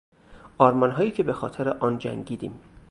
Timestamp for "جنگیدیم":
1.97-2.59